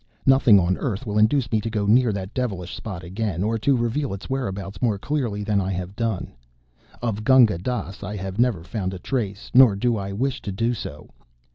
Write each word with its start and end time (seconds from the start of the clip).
Nothing 0.25 0.59
on 0.59 0.79
earth 0.79 1.05
will 1.05 1.19
induce 1.19 1.51
me 1.51 1.61
to 1.61 1.69
go 1.69 1.85
near 1.85 2.11
that 2.11 2.33
devilish 2.33 2.75
spot 2.75 3.03
again, 3.03 3.43
or 3.43 3.59
to 3.59 3.77
reveal 3.77 4.15
its 4.15 4.27
whereabouts 4.31 4.81
more 4.81 4.97
clearly 4.97 5.43
than 5.43 5.61
I 5.61 5.71
have 5.73 5.95
done. 5.95 6.31
Of 7.03 7.23
Gunga 7.23 7.59
Dass 7.59 8.01
I 8.01 8.15
have 8.15 8.39
never 8.39 8.63
found 8.63 8.95
a 8.95 8.97
trace, 8.97 9.51
nor 9.53 9.75
do 9.75 9.97
I 9.97 10.11
wish 10.11 10.41
to 10.41 10.51
do. 10.51 10.73